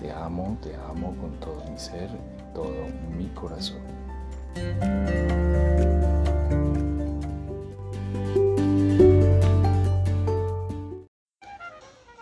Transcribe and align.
Te 0.00 0.10
amo, 0.10 0.56
te 0.62 0.74
amo 0.74 1.14
con 1.20 1.38
todo 1.40 1.62
mi 1.70 1.78
ser, 1.78 2.08
todo 2.54 2.72
mi 3.18 3.26
corazón. 3.34 3.82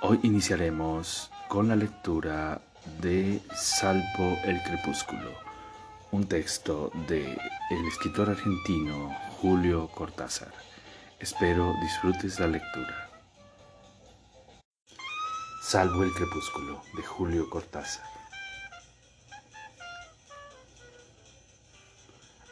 Hoy 0.02 0.18
iniciaremos 0.24 1.30
con 1.46 1.68
la 1.68 1.76
lectura 1.76 2.60
de 3.00 3.40
Salvo 3.54 4.36
el 4.44 4.60
Crepúsculo, 4.64 5.30
un 6.10 6.26
texto 6.26 6.90
de 7.06 7.30
el 7.70 7.86
escritor 7.86 8.30
argentino 8.30 9.14
Julio 9.40 9.86
Cortázar. 9.94 10.52
Espero 11.20 11.72
disfrutes 11.80 12.40
la 12.40 12.48
lectura. 12.48 13.07
Salvo 15.68 16.02
el 16.02 16.14
crepúsculo 16.14 16.80
de 16.96 17.02
Julio 17.02 17.50
Cortázar. 17.50 18.06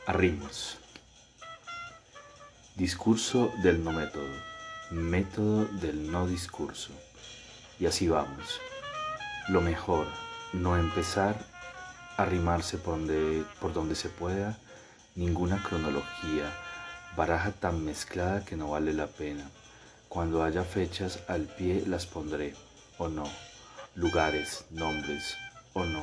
Arrimos. 0.07 0.77
Discurso 2.75 3.51
del 3.63 3.83
no 3.83 3.93
método. 3.93 4.29
Método 4.91 5.65
del 5.81 6.13
no 6.13 6.27
discurso. 6.27 6.91
Y 7.81 7.87
así 7.87 8.07
vamos. 8.07 8.61
Lo 9.49 9.63
mejor, 9.63 10.07
no 10.53 10.77
empezar 10.77 11.43
a 12.19 12.27
rimarse 12.27 12.77
por 12.77 12.99
donde, 12.99 13.47
por 13.63 13.73
donde 13.73 13.95
se 13.95 14.11
pueda, 14.11 14.59
ninguna 15.15 15.63
cronología, 15.63 16.53
baraja 17.17 17.53
tan 17.53 17.83
mezclada 17.83 18.45
que 18.45 18.57
no 18.57 18.73
vale 18.73 18.93
la 18.93 19.07
pena. 19.07 19.51
Cuando 20.11 20.45
haya 20.45 20.65
fechas 20.65 21.21
al 21.29 21.45
pie 21.47 21.83
las 21.87 22.05
pondré, 22.05 22.55
o 22.99 23.09
no, 23.09 23.25
lugares, 23.95 24.65
nombres, 24.71 25.37
o 25.75 25.85
no. 25.85 26.03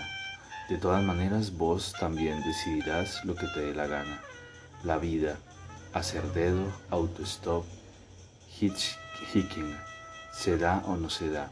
De 0.69 0.77
todas 0.77 1.03
maneras 1.03 1.51
vos 1.57 1.93
también 1.99 2.41
decidirás 2.43 3.23
lo 3.25 3.35
que 3.35 3.47
te 3.47 3.61
dé 3.61 3.75
la 3.75 3.87
gana. 3.87 4.21
La 4.83 4.97
vida, 4.97 5.37
hacer 5.93 6.23
dedo, 6.33 6.71
autostop, 6.89 7.65
hitchhiking, 8.59 9.77
se 10.33 10.57
da 10.57 10.83
o 10.85 10.95
no 10.95 11.09
se 11.09 11.29
da. 11.29 11.51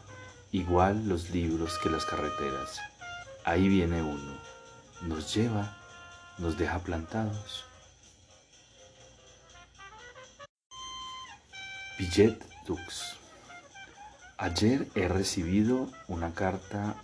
Igual 0.52 1.08
los 1.08 1.30
libros 1.30 1.78
que 1.80 1.90
las 1.90 2.06
carreteras. 2.06 2.80
Ahí 3.44 3.68
viene 3.68 4.02
uno, 4.02 4.38
nos 5.02 5.34
lleva, 5.34 5.78
nos 6.38 6.58
deja 6.58 6.80
plantados. 6.80 7.66
Billet 11.98 12.44
Dux. 12.66 13.21
Ayer 14.42 14.88
he 14.96 15.08
recibido 15.08 15.88
una 16.08 16.34
carta 16.34 16.96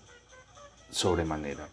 sobremanera. 0.90 1.70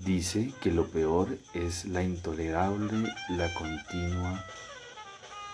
Dice 0.00 0.52
que 0.60 0.72
lo 0.72 0.88
peor 0.88 1.38
es 1.54 1.84
la 1.84 2.02
intolerable, 2.02 3.08
la 3.28 3.54
continua, 3.54 4.44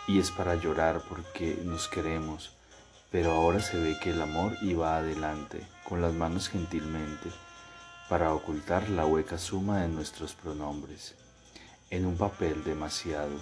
y 0.08 0.20
es 0.20 0.30
para 0.30 0.54
llorar 0.54 1.02
porque 1.06 1.60
nos 1.64 1.86
queremos, 1.86 2.56
pero 3.10 3.32
ahora 3.32 3.60
se 3.60 3.78
ve 3.78 3.98
que 4.02 4.12
el 4.12 4.22
amor 4.22 4.56
iba 4.62 4.96
adelante, 4.96 5.68
con 5.86 6.00
las 6.00 6.14
manos 6.14 6.48
gentilmente, 6.48 7.30
para 8.08 8.32
ocultar 8.32 8.88
la 8.88 9.04
hueca 9.04 9.36
suma 9.36 9.82
de 9.82 9.88
nuestros 9.88 10.32
pronombres, 10.32 11.14
en 11.90 12.06
un 12.06 12.16
papel 12.16 12.64
demasiado, 12.64 13.38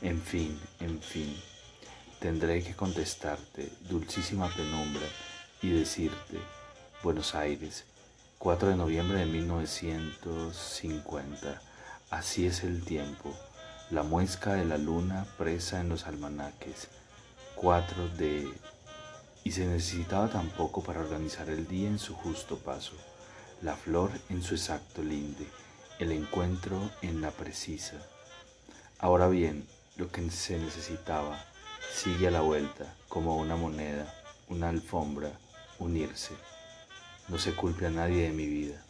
en 0.00 0.20
fin, 0.20 0.60
en 0.80 1.00
fin. 1.00 1.51
Tendré 2.22 2.62
que 2.62 2.74
contestarte, 2.76 3.68
dulcísima 3.90 4.48
penumbra, 4.54 5.02
y 5.60 5.70
decirte, 5.70 6.38
Buenos 7.02 7.34
Aires, 7.34 7.84
4 8.38 8.68
de 8.68 8.76
noviembre 8.76 9.18
de 9.18 9.26
1950. 9.26 11.60
Así 12.10 12.46
es 12.46 12.62
el 12.62 12.84
tiempo, 12.84 13.36
la 13.90 14.04
muesca 14.04 14.54
de 14.54 14.64
la 14.64 14.78
luna 14.78 15.26
presa 15.36 15.80
en 15.80 15.88
los 15.88 16.06
almanaques. 16.06 16.86
4 17.56 18.10
de... 18.10 18.48
Y 19.42 19.50
se 19.50 19.66
necesitaba 19.66 20.30
tampoco 20.30 20.84
para 20.84 21.00
organizar 21.00 21.50
el 21.50 21.66
día 21.66 21.88
en 21.88 21.98
su 21.98 22.14
justo 22.14 22.56
paso, 22.56 22.94
la 23.62 23.74
flor 23.74 24.12
en 24.28 24.44
su 24.44 24.54
exacto 24.54 25.02
linde, 25.02 25.48
el 25.98 26.12
encuentro 26.12 26.88
en 27.02 27.20
la 27.20 27.32
precisa. 27.32 27.96
Ahora 29.00 29.26
bien, 29.26 29.66
lo 29.96 30.12
que 30.12 30.30
se 30.30 30.60
necesitaba, 30.60 31.44
sigue 31.92 32.28
a 32.28 32.30
la 32.30 32.40
vuelta, 32.40 32.94
como 33.08 33.36
una 33.36 33.54
moneda, 33.54 34.12
una 34.48 34.70
alfombra, 34.70 35.30
unirse. 35.78 36.34
No 37.28 37.38
se 37.38 37.54
culpe 37.54 37.86
a 37.86 37.90
nadie 37.90 38.24
de 38.24 38.32
mi 38.32 38.46
vida. 38.46 38.82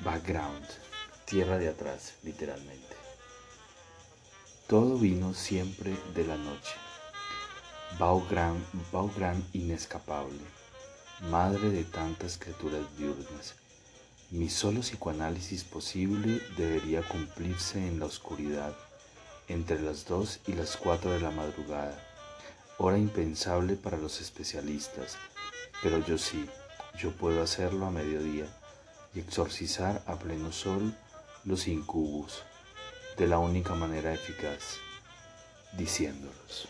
Background, 0.00 0.66
tierra 1.24 1.58
de 1.58 1.68
atrás, 1.68 2.14
literalmente. 2.22 2.96
Todo 4.66 4.98
vino 4.98 5.32
siempre 5.32 5.96
de 6.14 6.26
la 6.26 6.36
noche. 6.36 6.74
Baugran, 7.98 8.64
gran 9.16 9.44
inescapable, 9.52 10.40
madre 11.30 11.70
de 11.70 11.84
tantas 11.84 12.36
criaturas 12.36 12.84
diurnas. 12.98 13.54
Mi 14.30 14.48
solo 14.48 14.80
psicoanálisis 14.80 15.64
posible 15.64 16.40
debería 16.56 17.02
cumplirse 17.02 17.78
en 17.78 17.98
la 17.98 18.06
oscuridad 18.06 18.76
entre 19.50 19.82
las 19.82 20.06
dos 20.06 20.38
y 20.46 20.52
las 20.52 20.76
cuatro 20.76 21.10
de 21.10 21.20
la 21.20 21.32
madrugada, 21.32 21.98
hora 22.78 22.98
impensable 22.98 23.74
para 23.74 23.96
los 23.96 24.20
especialistas, 24.20 25.16
pero 25.82 25.98
yo 25.98 26.18
sí, 26.18 26.48
yo 26.96 27.10
puedo 27.10 27.42
hacerlo 27.42 27.86
a 27.86 27.90
mediodía 27.90 28.46
y 29.12 29.18
exorcizar 29.18 30.02
a 30.06 30.16
pleno 30.16 30.52
sol 30.52 30.94
los 31.44 31.66
incubus 31.66 32.42
de 33.16 33.26
la 33.26 33.38
única 33.38 33.74
manera 33.74 34.14
eficaz, 34.14 34.76
diciéndolos. 35.76 36.68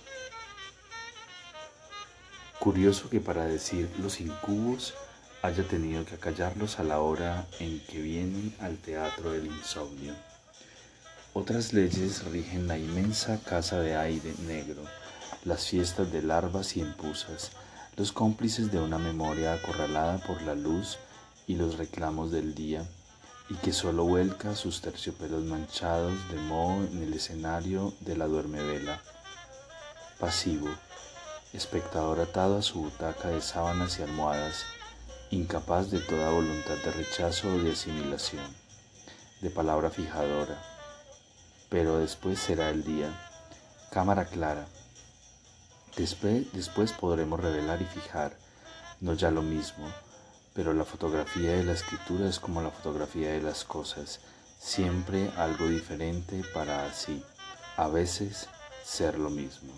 Curioso 2.58 3.10
que 3.10 3.20
para 3.20 3.44
decir 3.44 3.91
los 3.98 4.20
incubos 4.20 4.94
haya 5.42 5.68
tenido 5.68 6.04
que 6.06 6.14
acallarlos 6.14 6.78
a 6.78 6.84
la 6.84 7.00
hora 7.00 7.47
en 7.58 7.80
que 7.86 8.00
vienen 8.00 8.54
al 8.60 8.78
teatro 8.78 9.32
del 9.32 9.47
insomnio. 9.47 10.14
Otras 11.32 11.72
leyes 11.72 12.24
rigen 12.24 12.66
la 12.66 12.76
inmensa 12.76 13.38
casa 13.38 13.78
de 13.78 13.94
aire 13.94 14.34
negro, 14.48 14.82
las 15.44 15.68
fiestas 15.68 16.10
de 16.10 16.22
larvas 16.22 16.76
y 16.76 16.80
empusas, 16.80 17.52
los 17.96 18.10
cómplices 18.10 18.72
de 18.72 18.80
una 18.80 18.98
memoria 18.98 19.54
acorralada 19.54 20.18
por 20.26 20.42
la 20.42 20.56
luz 20.56 20.98
y 21.46 21.54
los 21.54 21.78
reclamos 21.78 22.32
del 22.32 22.56
día, 22.56 22.84
y 23.48 23.54
que 23.54 23.72
solo 23.72 24.02
vuelca 24.02 24.56
sus 24.56 24.80
terciopelos 24.80 25.44
manchados 25.44 26.14
de 26.32 26.41
moho 26.41 26.82
en 26.82 27.00
el 27.00 27.14
escenario 27.14 27.94
de 28.00 28.16
la 28.16 28.27
duermevela. 28.27 29.00
Pasivo, 30.18 30.68
espectador 31.53 32.18
atado 32.18 32.59
a 32.59 32.62
su 32.62 32.80
butaca 32.80 33.28
de 33.28 33.41
sábanas 33.41 34.00
y 34.00 34.03
almohadas, 34.03 34.65
incapaz 35.30 35.92
de 35.92 36.00
toda 36.00 36.32
voluntad 36.32 36.74
de 36.84 36.91
rechazo 36.91 37.54
o 37.54 37.59
de 37.59 37.71
asimilación, 37.71 38.53
de 39.41 39.50
palabra 39.50 39.91
fijadora 39.91 40.60
pero 41.70 41.98
después 41.98 42.38
será 42.38 42.68
el 42.68 42.84
día. 42.84 43.08
Cámara 43.90 44.26
clara. 44.26 44.66
Después, 45.96 46.52
después 46.52 46.92
podremos 46.92 47.40
revelar 47.40 47.80
y 47.80 47.86
fijar, 47.86 48.36
no 49.00 49.14
ya 49.14 49.30
lo 49.30 49.42
mismo, 49.42 49.90
pero 50.52 50.74
la 50.74 50.84
fotografía 50.84 51.52
de 51.52 51.64
la 51.64 51.72
escritura 51.72 52.28
es 52.28 52.38
como 52.38 52.60
la 52.60 52.70
fotografía 52.70 53.32
de 53.32 53.40
las 53.40 53.64
cosas, 53.64 54.20
siempre 54.58 55.30
algo 55.36 55.66
diferente 55.66 56.42
para 56.52 56.86
así, 56.86 57.24
a 57.76 57.88
veces 57.88 58.48
ser 58.84 59.18
lo 59.18 59.30
mismo. 59.30 59.72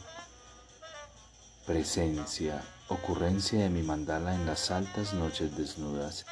Presencia, 1.66 2.62
ocurrencia 2.88 3.60
de 3.60 3.70
mi 3.70 3.82
mandala 3.82 4.34
en 4.34 4.46
las 4.46 4.70
altas 4.70 5.14
noches 5.14 5.56
desnudas, 5.56 6.26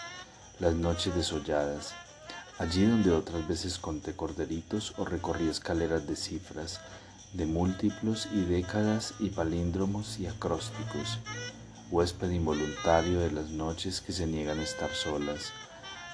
las 0.58 0.74
noches 0.74 1.14
desolladas, 1.14 1.94
allí 2.60 2.84
donde 2.84 3.10
otras 3.10 3.48
veces 3.48 3.78
conté 3.78 4.14
corderitos 4.14 4.92
o 4.98 5.06
recorrí 5.06 5.48
escaleras 5.48 6.06
de 6.06 6.14
cifras, 6.14 6.78
de 7.32 7.46
múltiplos 7.46 8.28
y 8.34 8.42
décadas 8.42 9.14
y 9.18 9.30
palíndromos 9.30 10.20
y 10.20 10.26
acrósticos, 10.26 11.20
huésped 11.90 12.30
involuntario 12.30 13.20
de 13.20 13.32
las 13.32 13.48
noches 13.48 14.02
que 14.02 14.12
se 14.12 14.26
niegan 14.26 14.58
a 14.58 14.64
estar 14.64 14.90
solas, 14.90 15.52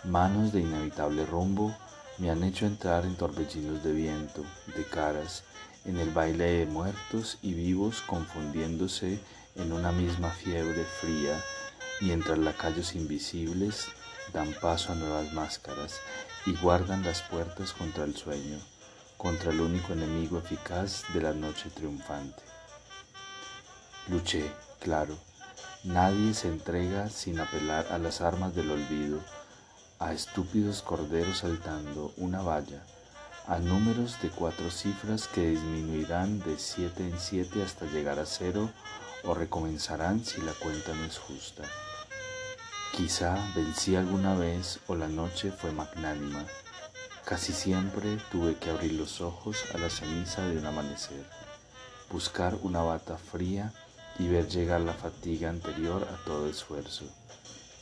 manos 0.05 0.53
de 0.53 0.61
inevitable 0.61 1.27
rumbo 1.27 1.77
me 2.19 2.31
han 2.31 2.45
hecho 2.45 2.65
entrar 2.65 3.05
en 3.05 3.17
torbellinos 3.17 3.83
de 3.83 3.93
viento, 3.93 4.45
de 4.77 4.85
caras, 4.85 5.43
en 5.85 5.99
el 5.99 6.11
baile 6.11 6.45
de 6.45 6.67
muertos 6.67 7.39
y 7.43 7.55
vivos 7.55 8.03
confundiéndose 8.03 9.19
en 9.57 9.73
una 9.73 9.91
misma 9.91 10.31
fiebre 10.31 10.85
fría, 11.01 11.43
mientras 12.01 12.39
lacayos 12.39 12.95
invisibles 12.95 13.89
dan 14.33 14.55
paso 14.61 14.93
a 14.93 14.95
nuevas 14.95 15.33
máscaras 15.33 16.01
y 16.45 16.57
guardan 16.57 17.05
las 17.05 17.23
puertas 17.23 17.73
contra 17.73 18.05
el 18.05 18.17
sueño, 18.17 18.59
contra 19.17 19.51
el 19.51 19.61
único 19.61 19.93
enemigo 19.93 20.39
eficaz 20.39 21.05
de 21.13 21.23
la 21.23 21.33
noche 21.33 21.71
triunfante. 21.71 22.43
Luché, 24.09 24.51
claro, 24.81 25.17
nadie 25.85 26.35
se 26.35 26.49
entrega 26.49 27.09
sin 27.09 27.41
apelar 27.41 27.87
a 27.91 27.99
las 27.99 28.21
armas 28.21 28.55
del 28.55 28.71
olvido, 28.71 29.21
a 29.99 30.13
estúpidos 30.13 30.83
corderos 30.83 31.39
saltando 31.39 32.13
una 32.17 32.43
valla, 32.43 32.85
a 33.49 33.59
números 33.59 34.21
de 34.23 34.31
cuatro 34.31 34.71
cifras 34.71 35.29
que 35.29 35.51
disminuirán 35.51 36.41
de 36.41 36.59
siete 36.59 37.09
en 37.09 37.19
siete 37.19 37.63
hasta 37.63 37.87
llegar 37.87 38.19
a 38.19 38.27
cero 38.27 38.71
o 39.25 39.35
recomenzarán 39.35 40.25
si 40.25 40.41
la 40.41 40.53
cuenta 40.53 40.95
no 40.95 41.05
es 41.05 41.19
justa. 41.19 41.63
Quizá 42.97 43.37
vencí 43.55 43.95
alguna 43.95 44.35
vez 44.35 44.81
o 44.87 44.95
la 44.95 45.09
noche 45.09 45.53
fue 45.53 45.71
magnánima. 45.71 46.47
Casi 47.25 47.53
siempre 47.53 48.19
tuve 48.33 48.57
que 48.57 48.71
abrir 48.71 48.95
los 48.95 49.21
ojos 49.21 49.59
a 49.75 49.79
la 49.79 49.91
ceniza 49.91 50.47
de 50.47 50.59
un 50.59 50.67
amanecer, 50.67 51.27
buscar 52.11 52.57
una 52.63 52.83
bata 52.83 53.19
fría 53.19 53.73
y 54.19 54.29
ver 54.29 54.49
llegar 54.49 54.81
la 54.81 54.95
fatiga 54.95 55.51
anterior 55.51 56.09
a 56.11 56.25
todo 56.25 56.49
esfuerzo 56.49 57.05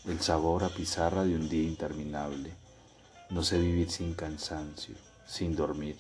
el 0.07 0.21
sabor 0.21 0.65
a 0.65 0.69
pizarra 0.69 1.25
de 1.25 1.35
un 1.35 1.49
día 1.49 1.63
interminable. 1.63 2.53
No 3.31 3.43
sé 3.43 3.59
vivir 3.59 3.91
sin 3.91 4.13
cansancio, 4.13 4.95
sin 5.27 5.57
dormir. 5.57 5.99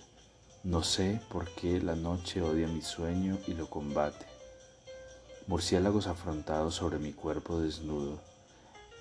No 0.62 0.82
sé 0.82 1.22
por 1.30 1.48
qué 1.54 1.80
la 1.80 1.94
noche 1.94 2.42
odia 2.42 2.68
mi 2.68 2.82
sueño 2.82 3.38
y 3.46 3.54
lo 3.54 3.70
combate. 3.70 4.26
Murciélagos 5.46 6.06
afrontados 6.06 6.74
sobre 6.74 6.98
mi 6.98 7.14
cuerpo 7.14 7.60
desnudo. 7.60 8.20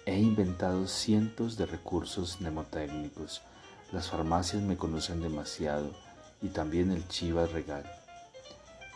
He 0.06 0.20
inventado 0.20 0.86
cientos 0.88 1.56
de 1.56 1.66
recursos 1.66 2.42
mnemotécnicos. 2.42 3.42
Las 3.94 4.10
farmacias 4.10 4.62
me 4.62 4.76
conocen 4.76 5.22
demasiado 5.22 5.92
y 6.42 6.50
también 6.50 6.92
el 6.92 7.08
Chivas 7.08 7.54
Regal. 7.54 7.90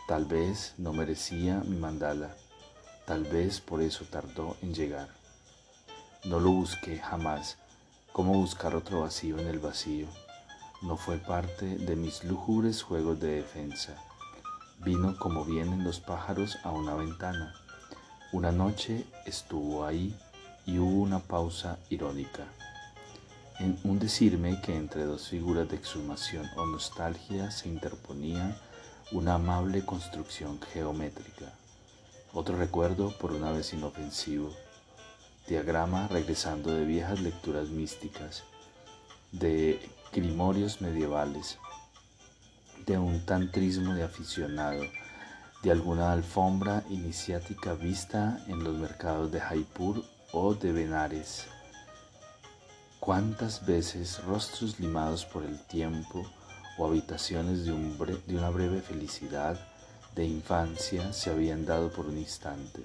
Tal 0.06 0.26
vez 0.26 0.74
no 0.76 0.92
merecía 0.92 1.62
mi 1.64 1.76
mandala, 1.76 2.36
tal 3.06 3.24
vez 3.24 3.58
por 3.58 3.80
eso 3.80 4.04
tardó 4.04 4.58
en 4.60 4.74
llegar. 4.74 5.08
No 6.24 6.40
lo 6.40 6.50
busqué 6.50 6.98
jamás, 6.98 7.56
como 8.12 8.34
buscar 8.34 8.76
otro 8.76 9.00
vacío 9.00 9.38
en 9.38 9.46
el 9.46 9.60
vacío. 9.60 10.08
No 10.82 10.98
fue 10.98 11.16
parte 11.16 11.78
de 11.78 11.96
mis 11.96 12.22
lúgubres 12.22 12.82
juegos 12.82 13.18
de 13.18 13.28
defensa. 13.28 13.96
Vino 14.80 15.16
como 15.16 15.46
vienen 15.46 15.84
los 15.84 16.00
pájaros 16.00 16.58
a 16.64 16.70
una 16.70 16.94
ventana. 16.94 17.54
Una 18.30 18.52
noche 18.52 19.06
estuvo 19.24 19.86
ahí 19.86 20.14
y 20.68 20.78
hubo 20.78 21.00
una 21.00 21.18
pausa 21.18 21.78
irónica. 21.88 22.44
En 23.58 23.78
un 23.84 23.98
decirme 23.98 24.60
que 24.60 24.76
entre 24.76 25.06
dos 25.06 25.28
figuras 25.28 25.66
de 25.66 25.76
exhumación 25.76 26.46
o 26.56 26.66
nostalgia 26.66 27.50
se 27.50 27.70
interponía 27.70 28.54
una 29.10 29.36
amable 29.36 29.82
construcción 29.86 30.60
geométrica. 30.60 31.54
Otro 32.34 32.58
recuerdo 32.58 33.16
por 33.16 33.32
una 33.32 33.50
vez 33.50 33.72
inofensivo 33.72 34.52
diagrama 35.48 36.06
regresando 36.08 36.70
de 36.74 36.84
viejas 36.84 37.18
lecturas 37.22 37.68
místicas, 37.70 38.44
de 39.32 39.80
grimorios 40.12 40.82
medievales, 40.82 41.56
de 42.84 42.98
un 42.98 43.24
tantrismo 43.24 43.94
de 43.94 44.02
aficionado, 44.02 44.82
de 45.62 45.70
alguna 45.70 46.12
alfombra 46.12 46.84
iniciática 46.90 47.72
vista 47.72 48.44
en 48.48 48.62
los 48.62 48.76
mercados 48.76 49.32
de 49.32 49.40
Jaipur 49.40 50.04
o 50.32 50.54
de 50.54 50.72
Benares. 50.72 51.46
¿Cuántas 53.00 53.64
veces 53.66 54.22
rostros 54.24 54.78
limados 54.80 55.24
por 55.24 55.44
el 55.44 55.58
tiempo 55.66 56.24
o 56.78 56.86
habitaciones 56.86 57.64
de, 57.64 57.72
de 58.26 58.36
una 58.36 58.50
breve 58.50 58.80
felicidad 58.80 59.58
de 60.14 60.24
infancia 60.24 61.12
se 61.12 61.30
habían 61.30 61.64
dado 61.64 61.90
por 61.90 62.06
un 62.06 62.18
instante? 62.18 62.82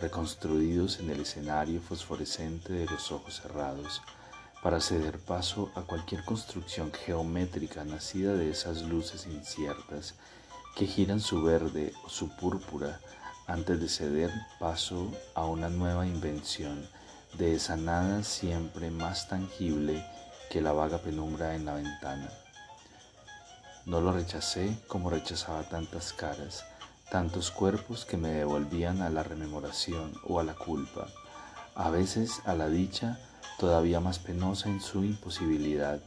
reconstruidos 0.00 1.00
en 1.00 1.10
el 1.10 1.20
escenario 1.20 1.80
fosforescente 1.80 2.72
de 2.72 2.86
los 2.86 3.10
ojos 3.10 3.40
cerrados, 3.42 4.02
para 4.62 4.80
ceder 4.80 5.18
paso 5.18 5.70
a 5.74 5.82
cualquier 5.82 6.24
construcción 6.24 6.92
geométrica 6.92 7.84
nacida 7.84 8.34
de 8.34 8.50
esas 8.50 8.82
luces 8.82 9.26
inciertas 9.26 10.14
que 10.76 10.86
giran 10.86 11.20
su 11.20 11.42
verde 11.42 11.92
o 12.04 12.08
su 12.08 12.28
púrpura 12.36 13.00
antes 13.48 13.80
de 13.80 13.88
ceder 13.88 14.30
paso 14.60 15.10
a 15.34 15.46
una 15.46 15.70
nueva 15.70 16.06
invención 16.06 16.86
de 17.38 17.54
esa 17.54 17.76
nada 17.76 18.22
siempre 18.22 18.90
más 18.90 19.26
tangible 19.26 20.04
que 20.50 20.60
la 20.60 20.72
vaga 20.72 20.98
penumbra 20.98 21.54
en 21.54 21.64
la 21.64 21.74
ventana. 21.74 22.30
No 23.86 24.02
lo 24.02 24.12
rechacé 24.12 24.76
como 24.86 25.08
rechazaba 25.08 25.62
tantas 25.62 26.12
caras, 26.12 26.64
tantos 27.10 27.50
cuerpos 27.50 28.04
que 28.04 28.18
me 28.18 28.28
devolvían 28.28 29.00
a 29.00 29.08
la 29.08 29.22
rememoración 29.22 30.12
o 30.26 30.40
a 30.40 30.44
la 30.44 30.54
culpa, 30.54 31.08
a 31.74 31.88
veces 31.88 32.42
a 32.44 32.54
la 32.54 32.68
dicha 32.68 33.18
todavía 33.58 33.98
más 33.98 34.18
penosa 34.18 34.68
en 34.68 34.82
su 34.82 35.04
imposibilidad. 35.04 36.00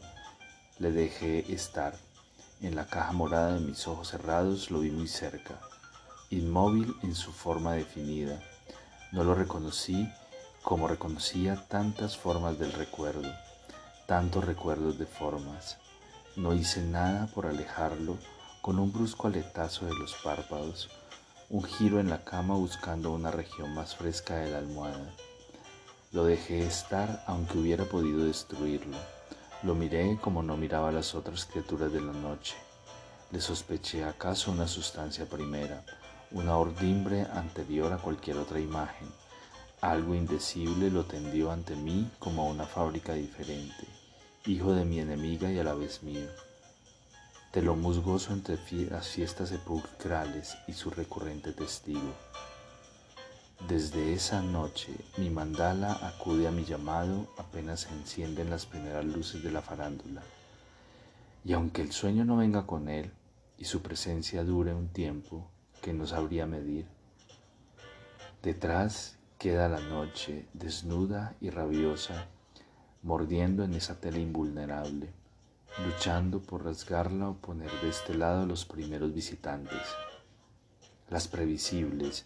Le 0.77 0.91
dejé 0.91 1.51
estar. 1.51 1.95
En 2.61 2.75
la 2.75 2.85
caja 2.85 3.11
morada 3.13 3.55
de 3.55 3.61
mis 3.61 3.87
ojos 3.87 4.09
cerrados 4.09 4.69
lo 4.69 4.81
vi 4.81 4.91
muy 4.91 5.07
cerca, 5.07 5.59
inmóvil 6.31 6.95
en 7.03 7.13
su 7.13 7.31
forma 7.31 7.73
definida. 7.73 8.41
No 9.11 9.23
lo 9.23 9.35
reconocí 9.35 10.09
como 10.63 10.87
reconocía 10.87 11.67
tantas 11.67 12.17
formas 12.17 12.57
del 12.57 12.71
recuerdo, 12.71 13.29
tantos 14.07 14.45
recuerdos 14.45 14.97
de 14.97 15.05
formas. 15.05 15.77
No 16.35 16.53
hice 16.53 16.81
nada 16.81 17.27
por 17.27 17.45
alejarlo 17.45 18.17
con 18.61 18.79
un 18.79 18.93
brusco 18.93 19.27
aletazo 19.27 19.85
de 19.85 19.93
los 19.93 20.13
párpados, 20.23 20.89
un 21.49 21.63
giro 21.63 21.99
en 21.99 22.09
la 22.09 22.23
cama 22.23 22.55
buscando 22.55 23.11
una 23.11 23.31
región 23.31 23.73
más 23.73 23.95
fresca 23.95 24.37
de 24.37 24.51
la 24.51 24.59
almohada. 24.59 25.13
Lo 26.13 26.23
dejé 26.23 26.65
estar 26.65 27.23
aunque 27.27 27.57
hubiera 27.57 27.85
podido 27.85 28.25
destruirlo. 28.25 28.97
Lo 29.63 29.75
miré 29.75 30.17
como 30.21 30.43
no 30.43 30.55
miraba 30.55 30.89
a 30.89 30.93
las 30.93 31.13
otras 31.13 31.45
criaturas 31.45 31.91
de 31.91 32.01
la 32.01 32.13
noche. 32.13 32.55
Le 33.31 33.41
sospeché 33.41 34.03
acaso 34.03 34.51
una 34.51 34.67
sustancia 34.67 35.25
primera, 35.25 35.83
una 36.31 36.57
ordimbre 36.57 37.27
anterior 37.33 37.91
a 37.93 37.97
cualquier 37.97 38.37
otra 38.37 38.59
imagen. 38.59 39.07
Algo 39.81 40.15
indecible 40.15 40.89
lo 40.89 41.05
tendió 41.05 41.51
ante 41.51 41.75
mí 41.75 42.09
como 42.19 42.49
una 42.49 42.65
fábrica 42.65 43.13
diferente, 43.13 43.87
hijo 44.45 44.73
de 44.73 44.85
mi 44.85 44.99
enemiga 44.99 45.51
y 45.51 45.59
a 45.59 45.63
la 45.63 45.73
vez 45.73 46.03
mío 46.03 46.29
de 47.53 47.61
lo 47.61 47.75
musgoso 47.75 48.31
entre 48.31 48.57
las 48.89 49.09
fiestas 49.09 49.49
sepulcrales 49.49 50.57
y 50.67 50.73
su 50.73 50.89
recurrente 50.89 51.51
testigo. 51.51 52.13
Desde 53.67 54.13
esa 54.13 54.41
noche 54.41 54.93
mi 55.17 55.29
mandala 55.29 55.91
acude 56.07 56.47
a 56.47 56.51
mi 56.51 56.63
llamado 56.63 57.27
apenas 57.37 57.81
se 57.81 57.89
encienden 57.89 58.49
las 58.49 58.65
primeras 58.65 59.03
luces 59.03 59.43
de 59.43 59.51
la 59.51 59.61
farándula. 59.61 60.23
Y 61.43 61.53
aunque 61.53 61.81
el 61.81 61.91
sueño 61.91 62.23
no 62.23 62.37
venga 62.37 62.65
con 62.65 62.87
él 62.87 63.11
y 63.57 63.65
su 63.65 63.81
presencia 63.81 64.43
dure 64.43 64.73
un 64.73 64.87
tiempo 64.87 65.49
que 65.81 65.93
no 65.93 66.07
sabría 66.07 66.45
medir, 66.45 66.85
detrás 68.43 69.17
queda 69.37 69.67
la 69.67 69.79
noche 69.79 70.45
desnuda 70.53 71.35
y 71.41 71.49
rabiosa, 71.49 72.27
mordiendo 73.03 73.63
en 73.63 73.73
esa 73.73 73.99
tela 73.99 74.19
invulnerable 74.19 75.13
luchando 75.85 76.41
por 76.41 76.65
rasgarla 76.65 77.29
o 77.29 77.35
poner 77.35 77.71
de 77.81 77.89
este 77.89 78.13
lado 78.13 78.45
los 78.45 78.65
primeros 78.65 79.13
visitantes. 79.13 79.81
Las 81.09 81.27
previsibles, 81.27 82.25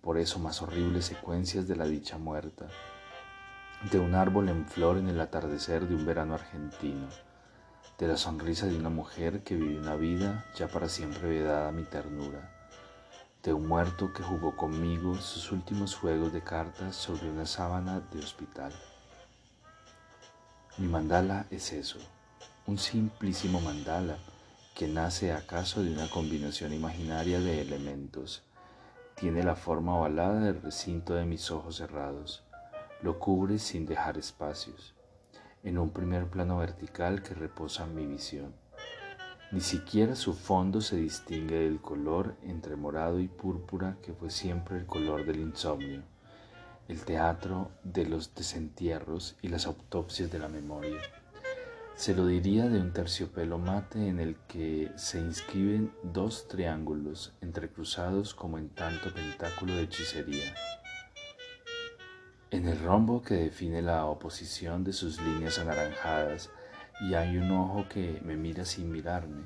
por 0.00 0.18
eso 0.18 0.38
más 0.38 0.62
horribles 0.62 1.04
secuencias 1.04 1.68
de 1.68 1.76
la 1.76 1.84
dicha 1.84 2.16
muerta, 2.16 2.68
de 3.90 3.98
un 3.98 4.14
árbol 4.14 4.48
en 4.48 4.66
flor 4.66 4.98
en 4.98 5.08
el 5.08 5.20
atardecer 5.20 5.86
de 5.88 5.94
un 5.94 6.06
verano 6.06 6.34
argentino, 6.34 7.08
de 7.98 8.08
la 8.08 8.16
sonrisa 8.16 8.66
de 8.66 8.76
una 8.76 8.90
mujer 8.90 9.42
que 9.42 9.56
vive 9.56 9.78
una 9.78 9.96
vida 9.96 10.46
ya 10.56 10.68
para 10.68 10.88
siempre 10.88 11.28
vedada 11.28 11.68
a 11.68 11.72
mi 11.72 11.84
ternura, 11.84 12.59
de 13.42 13.54
un 13.54 13.66
muerto 13.66 14.12
que 14.12 14.22
jugó 14.22 14.54
conmigo 14.54 15.14
sus 15.16 15.50
últimos 15.50 15.94
juegos 15.94 16.32
de 16.32 16.42
cartas 16.42 16.94
sobre 16.94 17.30
una 17.30 17.46
sábana 17.46 18.00
de 18.12 18.18
hospital. 18.18 18.72
Mi 20.76 20.86
mandala 20.88 21.46
es 21.50 21.72
eso, 21.72 21.98
un 22.66 22.78
simplísimo 22.78 23.60
mandala 23.60 24.18
que 24.74 24.88
nace 24.88 25.32
acaso 25.32 25.82
de 25.82 25.92
una 25.92 26.08
combinación 26.10 26.72
imaginaria 26.72 27.40
de 27.40 27.60
elementos, 27.60 28.42
tiene 29.14 29.42
la 29.42 29.56
forma 29.56 29.96
ovalada 29.98 30.40
del 30.40 30.62
recinto 30.62 31.14
de 31.14 31.24
mis 31.24 31.50
ojos 31.50 31.76
cerrados. 31.76 32.42
Lo 33.02 33.18
cubre 33.18 33.58
sin 33.58 33.86
dejar 33.86 34.18
espacios, 34.18 34.94
en 35.62 35.78
un 35.78 35.90
primer 35.90 36.26
plano 36.28 36.58
vertical 36.58 37.22
que 37.22 37.34
reposa 37.34 37.86
mi 37.86 38.06
visión. 38.06 38.54
Ni 39.52 39.60
siquiera 39.60 40.14
su 40.14 40.34
fondo 40.34 40.80
se 40.80 40.94
distingue 40.94 41.56
del 41.64 41.80
color 41.80 42.36
entre 42.44 42.76
morado 42.76 43.18
y 43.18 43.26
púrpura 43.26 43.96
que 44.00 44.12
fue 44.12 44.30
siempre 44.30 44.78
el 44.78 44.86
color 44.86 45.26
del 45.26 45.40
insomnio, 45.40 46.02
el 46.86 47.04
teatro 47.04 47.72
de 47.82 48.06
los 48.06 48.32
desentierros 48.32 49.36
y 49.42 49.48
las 49.48 49.66
autopsias 49.66 50.30
de 50.30 50.38
la 50.38 50.48
memoria. 50.48 51.00
Se 51.96 52.14
lo 52.14 52.28
diría 52.28 52.68
de 52.68 52.80
un 52.80 52.92
terciopelo 52.92 53.58
mate 53.58 54.06
en 54.06 54.20
el 54.20 54.36
que 54.46 54.92
se 54.94 55.18
inscriben 55.18 55.92
dos 56.04 56.46
triángulos 56.46 57.34
entrecruzados 57.40 58.34
como 58.34 58.56
en 58.56 58.68
tanto 58.68 59.12
pentáculo 59.12 59.74
de 59.74 59.82
hechicería. 59.82 60.54
En 62.52 62.68
el 62.68 62.80
rombo 62.80 63.20
que 63.20 63.34
define 63.34 63.82
la 63.82 64.06
oposición 64.06 64.84
de 64.84 64.92
sus 64.92 65.20
líneas 65.20 65.58
anaranjadas 65.58 66.50
y 67.00 67.14
hay 67.14 67.38
un 67.38 67.50
ojo 67.50 67.86
que 67.88 68.20
me 68.24 68.36
mira 68.36 68.64
sin 68.64 68.90
mirarme. 68.90 69.44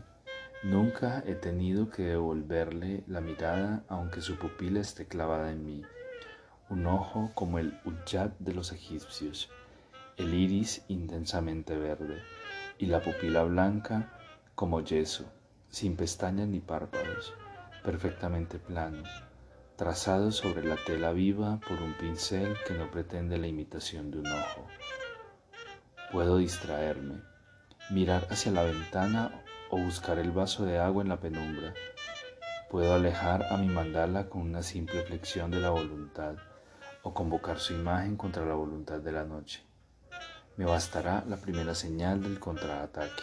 Nunca 0.65 1.23
he 1.27 1.35
tenido 1.35 1.89
que 1.89 2.03
devolverle 2.03 3.05
la 3.07 3.21
mirada 3.21 3.85
aunque 3.89 4.23
su 4.23 4.37
pupila 4.37 4.81
esté 4.81 5.07
clavada 5.07 5.53
en 5.53 5.65
mí. 5.65 5.83
Un 6.69 6.87
ojo 6.87 7.31
como 7.35 7.59
el 7.59 7.79
Uyyad 7.85 8.31
de 8.39 8.55
los 8.55 8.73
egipcios, 8.73 9.51
el 10.17 10.35
iris 10.35 10.85
intensamente 10.89 11.77
verde 11.77 12.23
y 12.79 12.87
la 12.87 13.03
pupila 13.03 13.45
blanca 13.45 14.13
como 14.55 14.81
yeso, 14.81 15.31
sin 15.69 15.97
pestañas 15.97 16.49
ni 16.49 16.61
párpados, 16.61 17.35
perfectamente 17.85 18.59
plano, 18.59 19.03
trazado 19.77 20.33
sobre 20.33 20.65
la 20.65 20.77
tela 20.87 21.13
viva 21.13 21.61
por 21.69 21.81
un 21.83 21.93
pincel 21.95 22.57
que 22.67 22.75
no 22.75 22.91
pretende 22.91 23.39
la 23.39 23.47
imitación 23.47 24.11
de 24.11 24.19
un 24.19 24.27
ojo. 24.27 24.67
Puedo 26.11 26.39
distraerme 26.39 27.34
mirar 27.91 28.27
hacia 28.31 28.51
la 28.51 28.63
ventana 28.63 29.43
o 29.69 29.77
buscar 29.77 30.19
el 30.19 30.31
vaso 30.31 30.65
de 30.65 30.79
agua 30.79 31.03
en 31.03 31.11
la 31.11 31.21
penumbra. 31.21 31.75
Puedo 32.71 32.95
alejar 32.95 33.53
a 33.53 33.59
mi 33.59 33.69
mandala 33.69 34.31
con 34.31 34.43
una 34.43 34.63
simple 34.63 35.03
flexión 35.03 35.51
de 35.51 35.61
la 35.61 35.71
voluntad 35.71 36.37
o 37.03 37.13
convocar 37.13 37.61
su 37.61 37.75
imagen 37.75 38.17
contra 38.17 38.47
la 38.47 38.55
voluntad 38.55 39.01
de 39.01 39.13
la 39.13 39.25
noche. 39.25 39.63
Me 40.57 40.65
bastará 40.65 41.25
la 41.29 41.37
primera 41.37 41.75
señal 41.75 42.23
del 42.23 42.41
contraataque, 42.41 43.23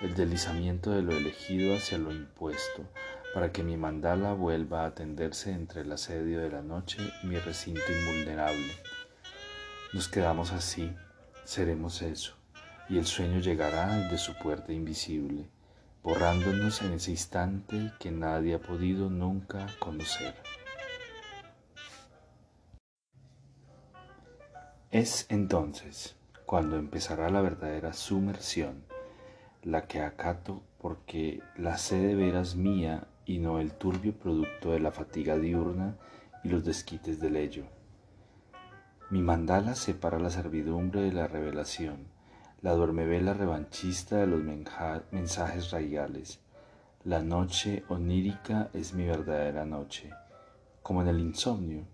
el 0.00 0.14
deslizamiento 0.14 0.90
de 0.90 1.02
lo 1.02 1.12
elegido 1.12 1.76
hacia 1.76 1.98
lo 1.98 2.10
impuesto, 2.10 2.86
para 3.34 3.52
que 3.52 3.62
mi 3.62 3.76
mandala 3.76 4.32
vuelva 4.32 4.84
a 4.84 4.94
tenderse 4.94 5.52
entre 5.52 5.82
el 5.82 5.92
asedio 5.92 6.40
de 6.40 6.50
la 6.50 6.62
noche 6.62 6.98
y 7.22 7.26
mi 7.26 7.38
recinto 7.38 7.82
invulnerable. 7.88 8.72
Nos 9.92 10.08
quedamos 10.08 10.52
así, 10.52 10.92
seremos 11.44 12.02
eso 12.02 12.39
y 12.90 12.98
el 12.98 13.06
sueño 13.06 13.38
llegará 13.38 14.08
de 14.08 14.18
su 14.18 14.34
puerta 14.34 14.72
invisible, 14.72 15.48
borrándonos 16.02 16.82
en 16.82 16.94
ese 16.94 17.12
instante 17.12 17.92
que 18.00 18.10
nadie 18.10 18.54
ha 18.54 18.58
podido 18.58 19.08
nunca 19.08 19.68
conocer. 19.78 20.34
Es 24.90 25.26
entonces 25.28 26.16
cuando 26.46 26.76
empezará 26.76 27.30
la 27.30 27.40
verdadera 27.40 27.92
sumersión, 27.92 28.82
la 29.62 29.86
que 29.86 30.00
acato 30.00 30.64
porque 30.78 31.40
la 31.56 31.78
sé 31.78 31.96
de 32.00 32.16
veras 32.16 32.56
mía 32.56 33.06
y 33.24 33.38
no 33.38 33.60
el 33.60 33.72
turbio 33.72 34.18
producto 34.18 34.72
de 34.72 34.80
la 34.80 34.90
fatiga 34.90 35.38
diurna 35.38 35.96
y 36.42 36.48
los 36.48 36.64
desquites 36.64 37.20
del 37.20 37.36
ello. 37.36 37.66
Mi 39.10 39.22
mandala 39.22 39.76
separa 39.76 40.18
la 40.18 40.30
servidumbre 40.30 41.02
de 41.02 41.12
la 41.12 41.28
revelación, 41.28 42.08
la 42.62 42.74
duermevela 42.74 43.32
revanchista 43.32 44.18
de 44.18 44.26
los 44.26 44.42
mensajes 45.10 45.70
raigales. 45.70 46.40
La 47.04 47.22
noche 47.22 47.84
onírica 47.88 48.68
es 48.74 48.92
mi 48.92 49.06
verdadera 49.06 49.64
noche. 49.64 50.10
Como 50.82 51.00
en 51.00 51.08
el 51.08 51.20
insomnio, 51.20 51.86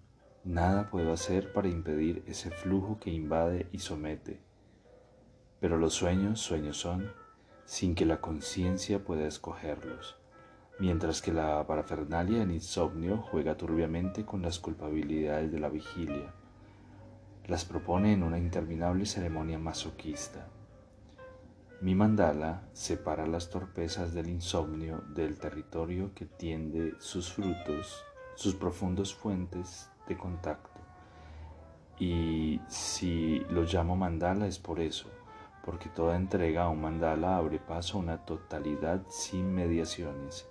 nada 0.42 0.90
puedo 0.90 1.12
hacer 1.12 1.52
para 1.52 1.68
impedir 1.68 2.24
ese 2.26 2.50
flujo 2.50 2.98
que 2.98 3.10
invade 3.10 3.68
y 3.70 3.78
somete. 3.78 4.40
Pero 5.60 5.78
los 5.78 5.94
sueños, 5.94 6.40
sueños 6.40 6.76
son, 6.76 7.12
sin 7.64 7.94
que 7.94 8.04
la 8.04 8.20
conciencia 8.20 9.04
pueda 9.04 9.28
escogerlos, 9.28 10.16
mientras 10.80 11.22
que 11.22 11.32
la 11.32 11.64
parafernalia 11.64 12.40
del 12.40 12.50
insomnio 12.50 13.18
juega 13.18 13.56
turbiamente 13.56 14.24
con 14.24 14.42
las 14.42 14.58
culpabilidades 14.58 15.52
de 15.52 15.60
la 15.60 15.68
vigilia. 15.68 16.34
Las 17.46 17.64
propone 17.64 18.12
en 18.12 18.24
una 18.24 18.38
interminable 18.38 19.06
ceremonia 19.06 19.60
masoquista. 19.60 20.48
Mi 21.82 21.94
mandala 21.94 22.62
separa 22.72 23.26
las 23.26 23.50
torpezas 23.50 24.14
del 24.14 24.30
insomnio 24.30 25.04
del 25.08 25.38
territorio 25.38 26.14
que 26.14 26.24
tiende 26.24 26.94
sus 27.00 27.30
frutos, 27.30 28.02
sus 28.34 28.54
profundos 28.54 29.14
fuentes 29.14 29.90
de 30.08 30.16
contacto. 30.16 30.80
Y 31.98 32.62
si 32.66 33.40
lo 33.50 33.64
llamo 33.64 33.94
mandala 33.94 34.46
es 34.46 34.58
por 34.58 34.80
eso, 34.80 35.10
porque 35.66 35.90
toda 35.90 36.16
entrega 36.16 36.64
a 36.64 36.70
un 36.70 36.80
mandala 36.80 37.36
abre 37.36 37.58
paso 37.58 37.98
a 37.98 38.00
una 38.00 38.24
totalidad 38.24 39.02
sin 39.10 39.54
mediaciones, 39.54 40.48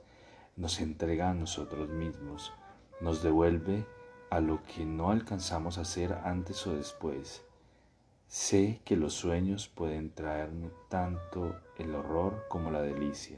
nos 0.56 0.80
entrega 0.80 1.32
a 1.32 1.34
nosotros 1.34 1.90
mismos, 1.90 2.54
nos 3.02 3.24
devuelve 3.24 3.84
a 4.30 4.42
lo 4.42 4.62
que 4.64 4.86
no 4.86 5.10
alcanzamos 5.10 5.80
a 5.80 5.82
hacer 5.82 6.14
antes 6.24 6.68
o 6.68 6.76
después 6.76 7.44
Sé 8.28 8.82
que 8.84 8.98
los 8.98 9.14
sueños 9.14 9.68
pueden 9.68 10.10
traerme 10.10 10.70
tanto 10.90 11.56
el 11.78 11.94
horror 11.94 12.46
como 12.50 12.72
la 12.72 12.82
delicia, 12.82 13.38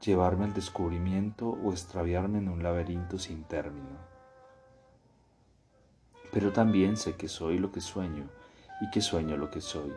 llevarme 0.00 0.44
al 0.44 0.54
descubrimiento 0.54 1.48
o 1.48 1.72
extraviarme 1.72 2.38
en 2.38 2.48
un 2.48 2.62
laberinto 2.62 3.18
sin 3.18 3.42
término. 3.42 3.98
Pero 6.32 6.52
también 6.52 6.96
sé 6.96 7.16
que 7.16 7.28
soy 7.28 7.58
lo 7.58 7.72
que 7.72 7.80
sueño 7.80 8.28
y 8.80 8.90
que 8.90 9.00
sueño 9.00 9.36
lo 9.36 9.50
que 9.50 9.60
soy. 9.60 9.92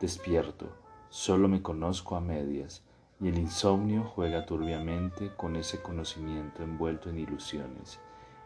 Despierto, 0.00 0.66
solo 1.10 1.46
me 1.46 1.62
conozco 1.62 2.16
a 2.16 2.20
medias 2.20 2.82
y 3.20 3.28
el 3.28 3.38
insomnio 3.38 4.02
juega 4.02 4.46
turbiamente 4.46 5.30
con 5.36 5.56
ese 5.56 5.80
conocimiento 5.82 6.62
envuelto 6.62 7.10
en 7.10 7.18
ilusiones. 7.18 8.00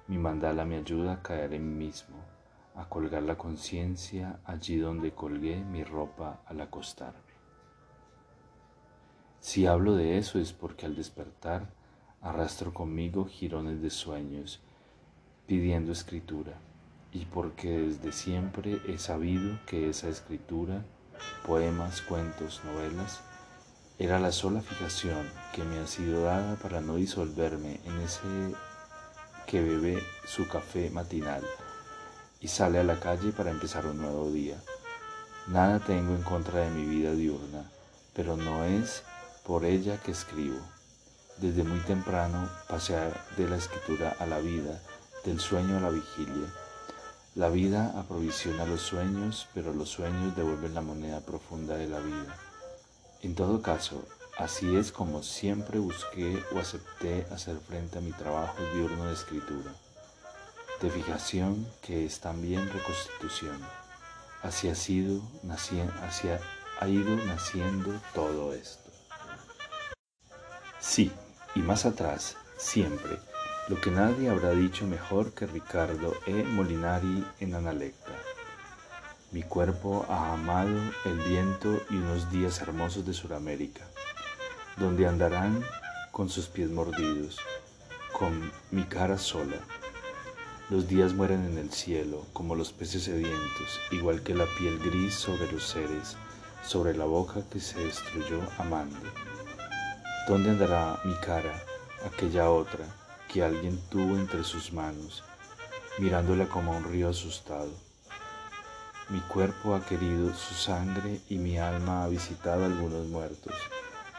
Mi 0.09 0.19
mandala 0.19 0.65
me 0.65 0.77
ayuda 0.77 1.15
a 1.15 1.23
caer 1.23 1.55
en 1.55 1.79
mí 1.79 1.87
mismo 1.87 2.36
a 2.77 2.89
colgar 2.89 3.23
la 3.23 3.37
conciencia 3.37 4.39
allí 4.45 4.77
donde 4.77 5.13
colgué 5.13 5.57
mi 5.57 5.83
ropa 5.83 6.41
al 6.47 6.61
acostarme. 6.61 7.21
Si 9.41 9.67
hablo 9.67 9.95
de 9.95 10.19
eso 10.19 10.39
es 10.39 10.53
porque 10.53 10.87
al 10.87 10.95
despertar 10.95 11.71
arrastro 12.21 12.75
conmigo 12.75 13.25
jirones 13.27 13.81
de 13.81 13.91
sueños 13.91 14.61
pidiendo 15.47 15.93
escritura 15.93 16.55
y 17.13 17.25
porque 17.25 17.79
desde 17.79 18.13
siempre 18.13 18.81
he 18.87 18.99
sabido 18.99 19.59
que 19.67 19.89
esa 19.89 20.09
escritura, 20.09 20.85
poemas, 21.47 22.03
cuentos, 22.03 22.61
novelas, 22.65 23.23
era 23.99 24.19
la 24.19 24.33
sola 24.33 24.61
fijación 24.61 25.27
que 25.55 25.65
me 25.65 25.79
ha 25.79 25.87
sido 25.87 26.25
dada 26.25 26.57
para 26.57 26.83
no 26.83 26.97
disolverme 26.97 27.81
en 27.87 28.01
ese 28.01 28.21
que 29.47 29.63
bebe 29.63 30.03
su 30.27 30.47
café 30.49 30.91
matinal 30.91 31.43
y 32.41 32.49
sale 32.49 32.79
a 32.79 32.85
la 32.85 33.01
calle 33.01 33.33
para 33.33 33.51
empezar 33.51 33.87
un 33.87 33.99
nuevo 33.99 34.31
día. 34.31 34.57
Nada 35.47 35.79
tengo 35.79 36.15
en 36.15 36.23
contra 36.23 36.61
de 36.61 36.71
mi 36.71 36.85
vida 36.85 37.13
diurna, 37.13 37.71
pero 38.15 38.37
no 38.37 38.65
es 38.65 39.03
por 39.45 39.65
ella 39.65 40.01
que 40.01 40.13
escribo. 40.13 40.59
Desde 41.39 41.63
muy 41.63 41.81
temprano 41.81 42.49
pasé 42.69 42.97
de 43.37 43.49
la 43.49 43.57
escritura 43.57 44.17
a 44.19 44.27
la 44.27 44.39
vida, 44.39 44.81
del 45.25 45.41
sueño 45.41 45.77
a 45.77 45.81
la 45.81 45.91
vigilia. 45.91 46.49
La 47.35 47.49
vida 47.49 47.93
aprovisiona 47.99 48.65
los 48.65 48.81
sueños, 48.81 49.47
pero 49.55 49.73
los 49.73 49.91
sueños 49.91 50.35
devuelven 50.35 50.75
la 50.75 50.81
moneda 50.81 51.21
profunda 51.21 51.77
de 51.77 51.89
la 51.89 52.01
vida. 52.01 52.37
En 53.23 53.35
todo 53.35 53.61
caso, 53.61 54.03
así 54.39 54.77
es 54.77 54.91
como 54.91 55.23
siempre 55.23 55.79
busqué 55.79 56.43
o 56.55 56.59
acepté 56.59 57.27
hacer 57.31 57.59
frente 57.59 57.99
a 57.99 58.03
mi 58.03 58.13
trabajo 58.13 58.57
diurno 58.75 59.05
de 59.05 59.15
escritura 59.15 59.73
de 60.81 60.91
fijación 60.91 61.67
que 61.83 62.05
es 62.05 62.21
también 62.21 62.71
reconstitución. 62.71 63.59
Así 64.43 64.69
ha 64.69 64.75
sido, 64.75 65.23
ido 66.87 67.17
naciendo 67.27 68.01
todo 68.15 68.53
esto. 68.53 68.91
Sí, 70.79 71.11
y 71.55 71.61
más 71.61 71.87
atrás, 71.87 72.37
siempre, 72.59 73.19
lo 73.69 73.81
que 73.81 73.91
nadie 73.91 74.29
habrá 74.29 74.51
dicho 74.51 74.87
mejor 74.87 75.33
que 75.33 75.47
Ricardo 75.47 76.15
E. 76.27 76.45
Molinari 76.45 77.25
en 77.41 77.55
Analecta. 77.55 78.13
Mi 79.33 79.43
cuerpo 79.43 80.07
ha 80.09 80.33
amado 80.33 80.79
el 81.05 81.19
viento 81.29 81.83
y 81.91 81.97
unos 81.97 82.31
días 82.31 82.61
hermosos 82.61 83.05
de 83.05 83.15
Sudamérica, 83.15 83.85
donde 84.77 85.07
andarán 85.07 85.65
con 86.13 86.29
sus 86.29 86.47
pies 86.47 86.71
mordidos, 86.71 87.39
con 88.13 88.53
mi 88.71 88.85
cara 88.85 89.19
sola, 89.19 89.59
Los 90.69 90.89
días 90.89 91.15
mueren 91.15 91.45
en 91.45 91.59
el 91.59 91.71
cielo, 91.71 92.27
como 92.33 92.57
los 92.57 92.73
peces 92.73 93.05
sedientos, 93.05 93.81
igual 93.93 94.25
que 94.25 94.35
la 94.35 94.47
piel 94.59 94.81
gris 94.81 95.15
sobre 95.15 95.53
los 95.53 95.63
seres, 95.63 96.17
sobre 96.65 96.93
la 96.97 97.05
boca 97.05 97.41
que 97.49 97.61
se 97.61 97.79
destruyó 97.79 98.41
amando. 98.59 98.97
¿Dónde 100.27 100.51
andará 100.51 100.99
mi 101.05 101.15
cara, 101.15 101.63
aquella 102.05 102.51
otra, 102.51 102.85
que 103.33 103.45
alguien 103.45 103.81
tuvo 103.91 104.17
entre 104.17 104.43
sus 104.43 104.73
manos, 104.73 105.23
mirándola 105.99 106.49
como 106.49 106.73
a 106.73 106.79
un 106.79 106.85
río 106.85 107.11
asustado? 107.11 107.71
Mi 109.09 109.21
cuerpo 109.21 109.77
ha 109.77 109.87
querido 109.87 110.35
su 110.35 110.55
sangre 110.55 111.21
y 111.29 111.39
mi 111.39 111.59
alma 111.59 112.03
ha 112.03 112.09
visitado 112.09 112.65
a 112.65 112.67
algunos 112.67 113.07
muertos, 113.07 113.55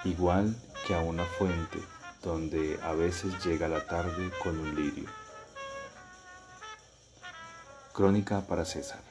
igual 0.06 0.56
que 0.88 0.96
a 0.96 1.02
una 1.02 1.26
fuente 1.26 1.80
donde 2.24 2.80
a 2.84 2.94
veces 2.94 3.44
llega 3.44 3.68
la 3.68 3.86
tarde 3.86 4.32
con 4.42 4.58
un 4.58 4.76
lirio. 4.76 5.10
Crónica 7.98 8.42
para 8.42 8.64
César. 8.64 9.02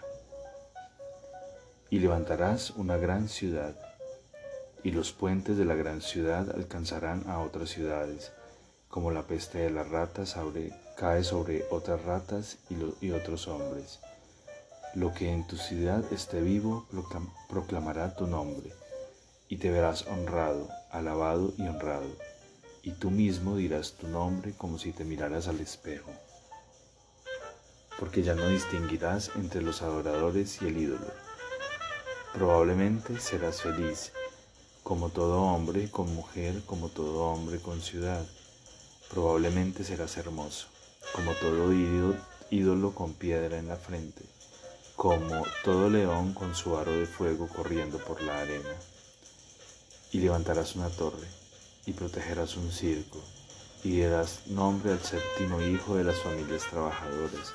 Y 1.90 1.98
levantarás 1.98 2.70
una 2.70 2.96
gran 2.96 3.28
ciudad, 3.28 3.74
y 4.84 4.92
los 4.92 5.10
puentes 5.10 5.56
de 5.56 5.64
la 5.64 5.74
gran 5.74 6.00
ciudad 6.00 6.54
alcanzarán 6.54 7.28
a 7.28 7.40
otras 7.40 7.70
ciudades, 7.70 8.30
como 8.88 9.10
la 9.10 9.24
peste 9.26 9.58
de 9.58 9.70
las 9.70 9.88
ratas 9.88 10.36
cae 10.96 11.24
sobre 11.24 11.64
otras 11.68 12.04
ratas 12.04 12.58
y, 12.70 12.76
y 13.04 13.10
otros 13.10 13.48
hombres. 13.48 13.98
Lo 14.94 15.12
que 15.12 15.32
en 15.32 15.44
tu 15.48 15.56
ciudad 15.56 16.04
esté 16.12 16.40
vivo 16.40 16.86
proclamará 17.48 18.14
tu 18.14 18.28
nombre, 18.28 18.72
y 19.48 19.56
te 19.56 19.72
verás 19.72 20.06
honrado, 20.06 20.68
alabado 20.92 21.52
y 21.58 21.62
honrado, 21.62 22.16
y 22.84 22.92
tú 22.92 23.10
mismo 23.10 23.56
dirás 23.56 23.94
tu 23.94 24.06
nombre 24.06 24.52
como 24.56 24.78
si 24.78 24.92
te 24.92 25.04
miraras 25.04 25.48
al 25.48 25.58
espejo 25.58 26.12
porque 27.98 28.22
ya 28.22 28.34
no 28.34 28.48
distinguirás 28.48 29.30
entre 29.36 29.62
los 29.62 29.82
adoradores 29.82 30.60
y 30.60 30.66
el 30.66 30.76
ídolo. 30.76 31.06
Probablemente 32.32 33.18
serás 33.18 33.62
feliz, 33.62 34.12
como 34.82 35.08
todo 35.08 35.40
hombre 35.40 35.90
con 35.90 36.14
mujer, 36.14 36.62
como 36.66 36.88
todo 36.88 37.24
hombre 37.24 37.58
con 37.58 37.80
ciudad. 37.80 38.24
Probablemente 39.10 39.84
serás 39.84 40.16
hermoso, 40.18 40.66
como 41.14 41.32
todo 41.32 41.72
ídolo 42.50 42.94
con 42.94 43.14
piedra 43.14 43.56
en 43.58 43.68
la 43.68 43.76
frente, 43.76 44.22
como 44.96 45.44
todo 45.64 45.88
león 45.88 46.34
con 46.34 46.54
su 46.54 46.76
aro 46.76 46.92
de 46.92 47.06
fuego 47.06 47.48
corriendo 47.48 47.98
por 47.98 48.20
la 48.22 48.40
arena. 48.40 48.74
Y 50.12 50.20
levantarás 50.20 50.76
una 50.76 50.90
torre, 50.90 51.26
y 51.86 51.92
protegerás 51.92 52.56
un 52.56 52.70
circo, 52.70 53.20
y 53.82 54.00
darás 54.00 54.46
nombre 54.46 54.92
al 54.92 55.00
séptimo 55.02 55.60
hijo 55.62 55.96
de 55.96 56.04
las 56.04 56.18
familias 56.18 56.64
trabajadoras 56.70 57.52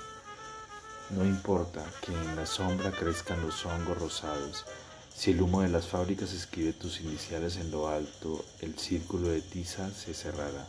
no 1.15 1.25
importa 1.25 1.85
que 2.01 2.13
en 2.13 2.35
la 2.35 2.45
sombra 2.45 2.91
crezcan 2.91 3.41
los 3.41 3.65
hongos 3.65 3.97
rosados, 3.97 4.65
si 5.13 5.31
el 5.31 5.41
humo 5.41 5.61
de 5.61 5.69
las 5.69 5.87
fábricas 5.87 6.33
escribe 6.33 6.73
tus 6.73 7.01
iniciales 7.01 7.57
en 7.57 7.69
lo 7.69 7.89
alto, 7.89 8.43
el 8.61 8.79
círculo 8.79 9.27
de 9.27 9.41
tiza 9.41 9.91
se 9.91 10.13
cerrará. 10.13 10.65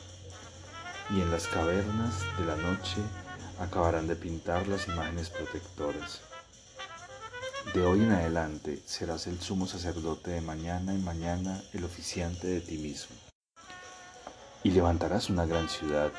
Y 1.10 1.20
en 1.20 1.30
las 1.30 1.46
cavernas 1.46 2.20
de 2.38 2.44
la 2.44 2.56
noche 2.56 2.96
acabarán 3.60 4.08
de 4.08 4.16
pintar 4.16 4.66
las 4.66 4.88
imágenes 4.88 5.30
protectoras. 5.30 6.20
De 7.74 7.86
hoy 7.86 8.02
en 8.02 8.12
adelante 8.12 8.82
serás 8.84 9.26
el 9.28 9.40
sumo 9.40 9.66
sacerdote 9.66 10.32
de 10.32 10.40
mañana 10.40 10.92
en 10.92 11.04
mañana, 11.04 11.62
el 11.72 11.84
oficiante 11.84 12.48
de 12.48 12.60
ti 12.60 12.76
mismo. 12.78 13.16
Y 14.64 14.70
levantarás 14.72 15.30
una 15.30 15.46
gran 15.46 15.68
ciudad 15.68 16.12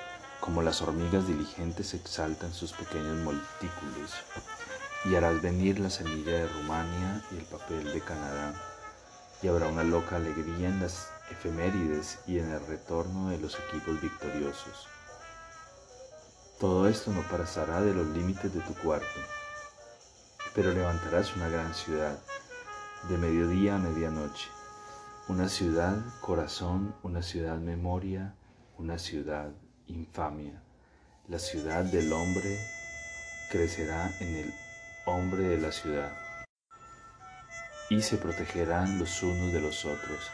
como 0.44 0.62
las 0.62 0.82
hormigas 0.82 1.26
diligentes 1.26 1.94
exaltan 1.94 2.54
sus 2.54 2.74
pequeños 2.74 3.16
montículos, 3.20 4.12
y 5.06 5.16
harás 5.16 5.42
venir 5.42 5.80
la 5.80 5.90
semilla 5.90 6.34
de 6.34 6.48
Rumania 6.48 7.22
y 7.32 7.38
el 7.38 7.46
papel 7.46 7.94
de 7.94 8.02
Canadá, 8.02 8.54
y 9.42 9.48
habrá 9.48 9.70
una 9.70 9.86
loca 9.86 10.18
alegría 10.18 10.68
en 10.68 10.82
las 10.82 11.08
efemérides 11.32 12.20
y 12.28 12.40
en 12.40 12.52
el 12.52 12.60
retorno 12.68 13.30
de 13.30 13.38
los 13.38 13.58
equipos 13.58 14.02
victoriosos. 14.02 14.90
Todo 16.60 16.90
esto 16.90 17.12
no 17.12 17.22
pasará 17.22 17.80
de 17.80 17.94
los 17.94 18.08
límites 18.08 18.54
de 18.54 18.60
tu 18.60 18.74
cuarto, 18.74 19.22
pero 20.54 20.74
levantarás 20.74 21.38
una 21.38 21.48
gran 21.48 21.74
ciudad, 21.74 22.20
de 23.08 23.18
mediodía 23.18 23.76
a 23.76 23.80
medianoche, 23.80 24.50
una 25.30 25.48
ciudad 25.48 25.96
corazón, 26.20 26.94
una 27.02 27.22
ciudad 27.22 27.60
memoria, 27.60 28.36
una 28.78 29.00
ciudad 29.00 29.54
infamia. 29.88 30.62
La 31.30 31.40
ciudad 31.40 31.84
del 31.84 32.12
hombre 32.12 32.60
crecerá 33.50 34.12
en 34.20 34.36
el 34.36 34.54
hombre 35.06 35.44
de 35.44 35.58
la 35.58 35.72
ciudad 35.72 36.12
y 37.90 38.02
se 38.02 38.18
protegerán 38.18 38.98
los 38.98 39.22
unos 39.22 39.54
de 39.54 39.62
los 39.62 39.86
otros, 39.86 40.32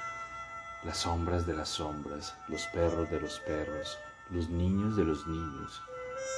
las 0.84 0.98
sombras 0.98 1.46
de 1.46 1.54
las 1.54 1.70
sombras, 1.70 2.36
los 2.48 2.68
perros 2.68 3.10
de 3.10 3.20
los 3.20 3.40
perros, 3.40 3.98
los 4.30 4.50
niños 4.50 4.96
de 4.96 5.04
los 5.04 5.28
niños, 5.28 5.82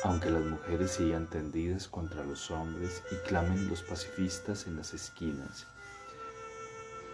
aunque 0.03 0.29
las 0.29 0.43
mujeres 0.43 0.91
sigan 0.91 1.27
tendidas 1.27 1.87
contra 1.87 2.23
los 2.23 2.49
hombres 2.49 3.03
y 3.11 3.15
clamen 3.27 3.69
los 3.69 3.83
pacifistas 3.83 4.65
en 4.65 4.77
las 4.77 4.93
esquinas. 4.93 5.67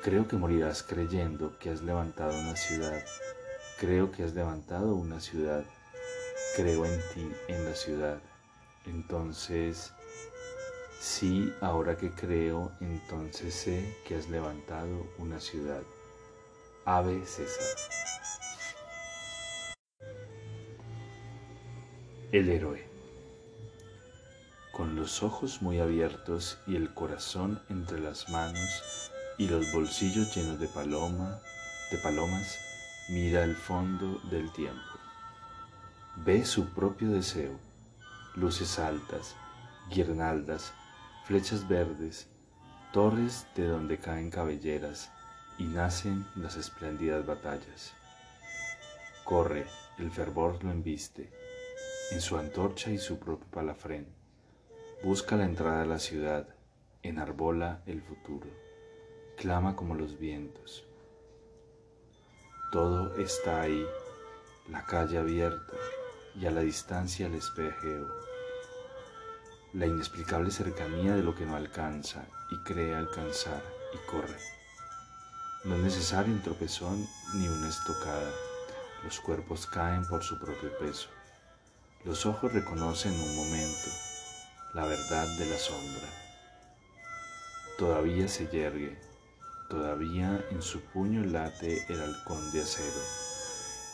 Creo 0.04 0.28
que 0.28 0.38
morirás 0.38 0.84
creyendo 0.84 1.58
que 1.60 1.72
has 1.72 1.82
levantado 1.82 2.38
una 2.40 2.56
ciudad. 2.56 3.04
Creo 3.80 4.12
que 4.12 4.24
has 4.24 4.34
levantado 4.34 4.96
una 4.96 5.20
ciudad 5.20 5.66
creo 6.58 6.86
en 6.86 7.00
ti, 7.14 7.32
en 7.50 7.66
la 7.66 7.76
ciudad. 7.76 8.20
Entonces, 8.88 9.94
sí, 11.00 11.54
ahora 11.62 11.96
que 11.96 12.10
creo, 12.10 12.72
entonces 12.82 13.54
sé 13.54 13.96
que 14.08 14.16
has 14.16 14.28
levantado 14.28 15.06
una 15.20 15.40
ciudad. 15.40 15.84
Ave 16.84 17.24
César. 17.28 17.64
El 22.32 22.50
héroe. 22.50 22.90
Con 24.72 24.96
los 24.96 25.22
ojos 25.22 25.62
muy 25.62 25.80
abiertos 25.80 26.58
y 26.66 26.76
el 26.76 26.92
corazón 26.96 27.62
entre 27.70 28.00
las 28.00 28.30
manos 28.30 29.12
y 29.38 29.48
los 29.48 29.72
bolsillos 29.74 30.36
llenos 30.36 30.60
de 30.60 30.68
paloma, 30.70 31.40
de 31.92 32.00
palomas, 32.00 32.58
mira 33.10 33.44
el 33.44 33.56
fondo 33.56 34.20
del 34.32 34.52
tiempo 34.54 34.97
ve 36.24 36.46
su 36.46 36.74
propio 36.74 37.12
deseo, 37.12 37.60
luces 38.36 38.80
altas, 38.80 39.36
guirnaldas, 39.90 40.74
flechas 41.26 41.68
verdes, 41.68 42.28
torres 42.92 43.46
de 43.56 43.68
donde 43.68 44.00
caen 44.00 44.32
cabelleras 44.32 45.12
y 45.58 45.66
nacen 45.66 46.26
las 46.36 46.56
espléndidas 46.56 47.26
batallas. 47.26 47.94
Corre, 49.24 49.66
el 50.00 50.12
fervor 50.12 50.64
lo 50.64 50.72
embiste, 50.72 51.32
en 52.12 52.22
su 52.22 52.38
antorcha 52.38 52.90
y 52.92 52.98
su 52.98 53.20
propio 53.20 53.48
palafrén. 53.52 54.08
Busca 55.04 55.36
la 55.36 55.46
entrada 55.46 55.84
a 55.84 55.86
la 55.86 56.00
ciudad, 56.00 56.48
enarbola 57.04 57.84
el 57.86 58.02
futuro, 58.02 58.48
clama 59.38 59.76
como 59.76 59.94
los 59.96 60.18
vientos. 60.18 60.84
Todo 62.72 63.16
está 63.18 63.62
ahí, 63.62 63.86
la 64.70 64.84
calle 64.84 65.18
abierta, 65.18 65.74
y 66.40 66.46
a 66.46 66.52
la 66.52 66.62
distancia 66.62 67.26
el 67.26 67.36
espejeo, 67.36 68.08
la 69.74 69.88
inexplicable 69.88 70.52
cercanía 70.52 71.16
de 71.16 71.24
lo 71.24 71.34
que 71.34 71.46
no 71.46 71.56
alcanza 71.56 72.26
y 72.52 72.58
cree 72.64 72.96
alcanzar 72.96 73.64
y 73.94 74.10
corre. 74.10 74.38
No 75.64 75.76
es 75.76 75.82
necesario 75.82 76.34
un 76.34 76.42
tropezón 76.42 77.08
ni 77.34 77.48
una 77.48 77.70
estocada, 77.70 78.32
los 79.04 79.20
cuerpos 79.20 79.66
caen 79.66 80.06
por 80.08 80.24
su 80.24 80.40
propio 80.40 80.78
peso. 80.78 81.10
Los 82.06 82.26
ojos 82.26 82.54
reconocen 82.54 83.14
un 83.14 83.36
momento 83.36 83.90
la 84.74 84.86
verdad 84.86 85.28
de 85.40 85.46
la 85.48 85.58
sombra. 85.58 86.08
Todavía 87.80 88.28
se 88.28 88.48
yergue, 88.48 88.98
todavía 89.70 90.46
en 90.52 90.62
su 90.62 90.82
puño 90.82 91.26
late 91.26 91.84
el 91.90 92.02
halcón 92.02 92.52
de 92.52 92.62
acero 92.62 93.27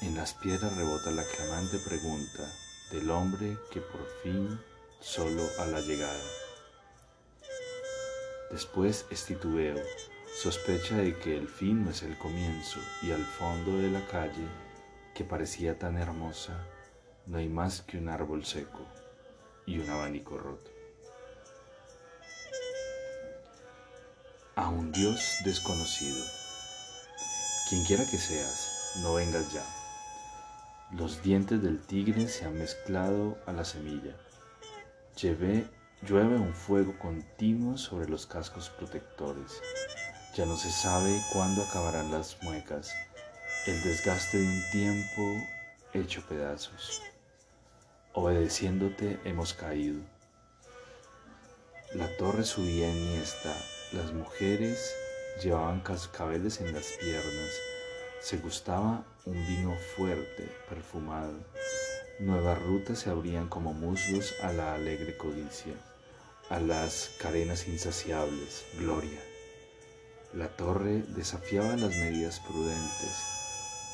en 0.05 0.15
las 0.17 0.33
piedras 0.33 0.75
rebota 0.75 1.11
la 1.11 1.23
clamante 1.23 1.79
pregunta 1.79 2.43
del 2.91 3.09
hombre 3.09 3.57
que 3.71 3.79
por 3.79 4.05
fin 4.21 4.59
solo 4.99 5.41
a 5.59 5.65
la 5.65 5.79
llegada. 5.79 6.23
Después 8.51 9.05
es 9.09 9.25
titubeo, 9.25 9.81
sospecha 10.41 10.97
de 10.97 11.17
que 11.17 11.37
el 11.37 11.47
fin 11.47 11.85
no 11.85 11.91
es 11.91 12.03
el 12.03 12.17
comienzo 12.17 12.79
y 13.01 13.11
al 13.11 13.23
fondo 13.23 13.77
de 13.77 13.89
la 13.89 14.05
calle, 14.07 14.47
que 15.15 15.23
parecía 15.23 15.79
tan 15.79 15.97
hermosa, 15.97 16.53
no 17.25 17.37
hay 17.37 17.47
más 17.47 17.81
que 17.81 17.97
un 17.97 18.09
árbol 18.09 18.45
seco 18.45 18.85
y 19.65 19.79
un 19.79 19.89
abanico 19.89 20.37
roto. 20.37 20.69
A 24.55 24.69
un 24.69 24.91
Dios 24.91 25.37
desconocido. 25.45 26.23
Quien 27.69 27.85
quiera 27.85 28.05
que 28.05 28.17
seas, 28.17 28.91
no 29.01 29.15
vengas 29.15 29.51
ya. 29.51 29.82
Los 30.97 31.23
dientes 31.23 31.59
del 31.63 31.79
tigre 31.81 32.27
se 32.27 32.45
han 32.45 32.53
mezclado 32.53 33.39
a 33.47 33.51
la 33.51 33.65
semilla. 33.65 34.15
Llueve 35.19 36.35
un 36.35 36.53
fuego 36.53 36.93
continuo 36.99 37.77
sobre 37.77 38.07
los 38.07 38.27
cascos 38.27 38.69
protectores. 38.69 39.59
Ya 40.35 40.45
no 40.45 40.55
se 40.55 40.69
sabe 40.69 41.19
cuándo 41.31 41.63
acabarán 41.63 42.11
las 42.11 42.37
muecas, 42.43 42.93
el 43.65 43.81
desgaste 43.81 44.37
de 44.37 44.45
un 44.45 44.61
tiempo 44.71 45.21
hecho 45.93 46.21
pedazos. 46.27 47.01
Obedeciéndote 48.13 49.19
hemos 49.23 49.55
caído. 49.55 49.99
La 51.95 52.15
torre 52.17 52.43
subía 52.43 52.93
esta, 53.19 53.55
las 53.93 54.13
mujeres 54.13 54.93
llevaban 55.41 55.79
cascabeles 55.79 56.61
en 56.61 56.71
las 56.71 56.85
piernas, 57.01 57.49
se 58.21 58.37
gustaba 58.37 59.03
un 59.25 59.47
vino 59.47 59.73
fuerte, 59.95 60.49
perfumado. 60.67 61.33
Nuevas 62.19 62.61
rutas 62.61 62.99
se 62.99 63.09
abrían 63.09 63.47
como 63.47 63.73
muslos 63.73 64.35
a 64.41 64.51
la 64.51 64.75
alegre 64.75 65.15
codicia, 65.15 65.73
a 66.49 66.59
las 66.59 67.11
carenas 67.21 67.67
insaciables, 67.67 68.65
gloria. 68.77 69.19
La 70.33 70.49
torre 70.49 71.03
desafiaba 71.15 71.77
las 71.77 71.95
medidas 71.95 72.41
prudentes, 72.41 73.23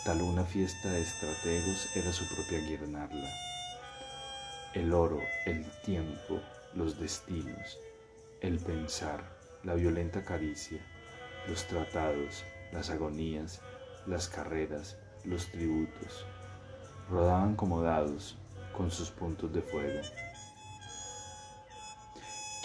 tal 0.03 0.21
una 0.23 0.45
fiesta 0.45 0.89
de 0.89 1.01
estrategos 1.01 1.95
era 1.95 2.11
su 2.11 2.27
propia 2.27 2.59
guirnalda. 2.59 3.29
El 4.73 4.93
oro, 4.93 5.19
el 5.45 5.63
tiempo, 5.83 6.41
los 6.73 6.99
destinos, 6.99 7.77
el 8.41 8.57
pensar, 8.59 9.23
la 9.63 9.75
violenta 9.75 10.23
caricia, 10.23 10.79
los 11.47 11.67
tratados, 11.67 12.43
las 12.71 12.89
agonías, 12.89 13.61
las 14.07 14.27
carreras, 14.27 14.97
los 15.25 15.47
tributos, 15.51 16.25
rodaban 17.09 17.55
como 17.55 17.81
dados 17.81 18.37
con 18.75 18.91
sus 18.91 19.11
puntos 19.11 19.51
de 19.53 19.61
fuego. 19.61 20.01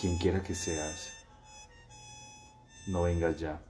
Quien 0.01 0.19
quiera 0.19 0.43
que 0.43 0.55
seas, 0.55 1.13
no 2.87 3.03
vengas 3.03 3.39
ya. 3.39 3.61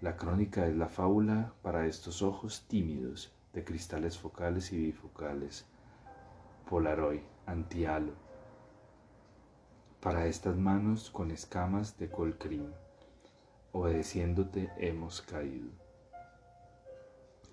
La 0.00 0.16
crónica 0.16 0.66
es 0.66 0.76
la 0.76 0.88
fábula 0.88 1.52
para 1.62 1.86
estos 1.86 2.22
ojos 2.22 2.64
tímidos 2.68 3.32
de 3.52 3.64
cristales 3.64 4.18
focales 4.18 4.72
y 4.72 4.78
bifocales, 4.78 5.64
Polaroid, 6.68 7.20
antialo, 7.46 8.12
para 10.00 10.26
estas 10.26 10.56
manos 10.56 11.10
con 11.10 11.30
escamas 11.30 11.96
de 11.98 12.10
colcrim, 12.10 12.70
obedeciéndote 13.72 14.70
hemos 14.76 15.22
caído. 15.22 15.83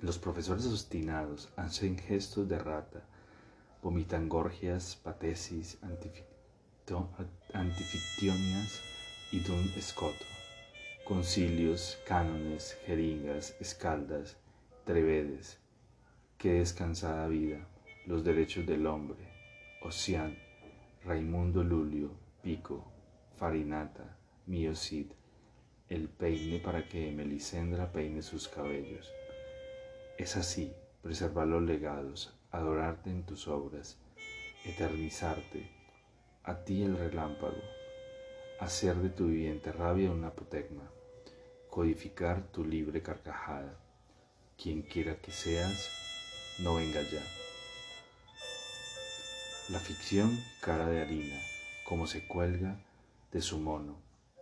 Los 0.02 0.18
profesores 0.18 0.66
obstinados 0.66 1.50
hacen 1.56 1.96
gestos 1.96 2.50
de 2.50 2.58
rata, 2.58 3.04
vomitan 3.84 4.30
gorgias, 4.30 4.96
patesis, 4.96 5.78
antifictionias 7.54 8.82
y 9.32 9.42
dun 9.42 9.72
escoto, 9.78 10.26
concilios, 11.08 12.00
cánones, 12.08 12.76
jeringas, 12.88 13.56
escaldas, 13.60 14.38
trevedes, 14.86 15.60
qué 16.40 16.54
descansada 16.54 17.28
vida, 17.28 17.68
los 18.08 18.24
derechos 18.24 18.66
del 18.66 18.88
hombre, 18.88 19.20
Ocean, 19.84 20.36
Raimundo 21.06 21.64
Lulio, 21.64 22.10
Pico, 22.42 22.92
Farinata, 23.38 24.18
Mío 24.48 24.76
Cid, 24.76 25.12
el 25.90 26.10
peine 26.10 26.58
para 26.58 26.90
que 26.90 27.12
Melisendra 27.12 27.92
peine 27.92 28.24
sus 28.24 28.48
cabellos. 28.48 29.08
Es 30.18 30.36
así, 30.36 30.74
preservar 31.02 31.48
los 31.48 31.64
legados, 31.64 32.34
adorarte 32.52 33.10
en 33.10 33.24
tus 33.24 33.48
obras, 33.48 33.98
eternizarte, 34.66 35.68
a 36.44 36.64
ti 36.64 36.84
el 36.84 36.98
relámpago, 36.98 37.62
hacer 38.60 38.96
de 38.98 39.10
tu 39.10 39.28
viviente 39.28 39.72
rabia 39.72 40.12
una 40.12 40.28
apotegma, 40.28 40.84
codificar 41.70 42.44
tu 42.52 42.64
libre 42.64 43.02
carcajada. 43.02 43.80
Quien 44.62 44.84
quiera 44.84 45.16
que 45.16 45.32
seas, 45.32 45.90
no 46.60 46.76
venga 46.76 47.02
ya. 47.02 47.24
La 49.70 49.80
ficción 49.80 50.38
cara 50.60 50.88
de 50.88 51.02
harina, 51.02 51.40
como 51.88 52.06
se 52.06 52.28
cuelga 52.28 52.78
de 53.32 53.42
su 53.42 53.58
mono, 53.58 53.96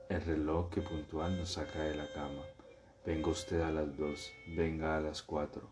el 0.09 0.21
reloj 0.21 0.69
que 0.71 0.81
puntual 0.81 1.37
nos 1.37 1.53
saca 1.53 1.83
de 1.83 1.95
la 1.95 2.11
cama 2.11 2.43
Venga 3.05 3.29
usted 3.29 3.61
a 3.61 3.71
las 3.71 3.97
dos, 3.97 4.33
venga 4.47 4.97
a 4.97 4.99
las 4.99 5.23
cuatro. 5.23 5.69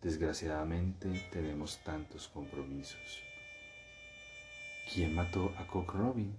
Desgraciadamente 0.00 1.28
tenemos 1.30 1.78
tantos 1.84 2.28
compromisos. 2.28 3.20
¿Quién 4.92 5.14
mató 5.14 5.52
a 5.58 5.66
Cock 5.66 5.92
Robin? 5.94 6.34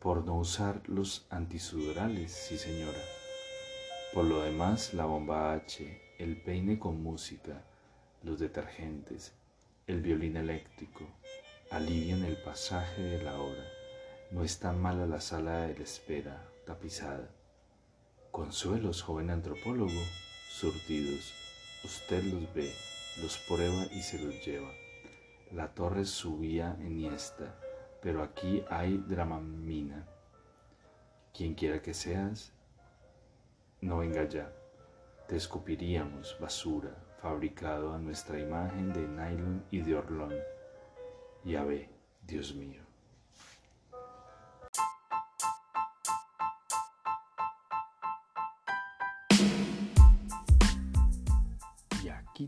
Por 0.00 0.24
no 0.24 0.36
usar 0.36 0.82
los 0.88 1.26
antisudorales, 1.30 2.32
sí 2.32 2.58
señora. 2.58 2.98
Por 4.12 4.24
lo 4.24 4.42
demás, 4.42 4.94
la 4.94 5.04
bomba 5.04 5.52
H, 5.52 6.16
el 6.18 6.42
peine 6.42 6.78
con 6.78 7.02
música, 7.02 7.62
los 8.24 8.40
detergentes, 8.40 9.32
el 9.86 10.02
violín 10.02 10.36
eléctrico, 10.36 11.06
alivian 11.70 12.24
el 12.24 12.36
pasaje 12.36 13.00
de 13.00 13.22
la 13.22 13.38
hora. 13.40 13.64
No 14.32 14.42
está 14.42 14.72
mala 14.72 15.06
la 15.06 15.20
sala 15.20 15.68
de 15.68 15.76
la 15.76 15.84
espera, 15.84 16.48
tapizada. 16.66 17.30
Consuelos, 18.32 19.02
joven 19.02 19.28
antropólogo, 19.28 20.00
surtidos. 20.48 21.34
Usted 21.84 22.24
los 22.24 22.54
ve, 22.54 22.72
los 23.20 23.36
prueba 23.36 23.84
y 23.92 24.00
se 24.00 24.18
los 24.18 24.42
lleva. 24.42 24.70
La 25.50 25.74
torre 25.74 26.06
subía 26.06 26.78
esta, 27.14 27.54
pero 28.00 28.22
aquí 28.22 28.64
hay 28.70 28.96
dramamina. 28.96 30.08
Quien 31.34 31.52
quiera 31.52 31.82
que 31.82 31.92
seas, 31.92 32.54
no 33.82 33.98
venga 33.98 34.26
ya. 34.26 34.50
Te 35.28 35.36
escupiríamos 35.36 36.34
basura, 36.40 36.96
fabricado 37.20 37.92
a 37.92 37.98
nuestra 37.98 38.40
imagen 38.40 38.94
de 38.94 39.06
nylon 39.08 39.62
y 39.70 39.82
de 39.82 39.94
orlón. 39.94 40.34
Ya 41.44 41.64
ve, 41.64 41.90
Dios 42.22 42.54
mío. 42.54 42.91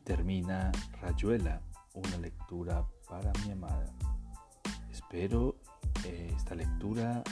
Termina 0.04 0.70
Rayuela, 1.00 1.60
una 1.94 2.16
lectura 2.18 2.86
para 3.08 3.32
mi 3.44 3.52
amada. 3.52 3.92
Espero 4.90 5.56
eh, 6.04 6.32
esta 6.36 6.54
lectura 6.54 7.22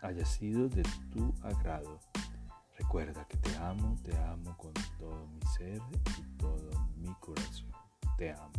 haya 0.00 0.24
sido 0.24 0.68
de 0.68 0.82
tu 1.12 1.32
agrado. 1.42 2.00
Recuerda 2.78 3.26
que 3.28 3.36
te 3.36 3.56
amo, 3.58 3.96
te 4.02 4.16
amo 4.16 4.56
con 4.56 4.72
todo 4.98 5.28
mi 5.28 5.40
ser 5.56 5.80
y 6.18 6.22
todo 6.38 6.70
mi 6.96 7.14
corazón. 7.20 7.70
Te 8.16 8.32
amo. 8.32 8.52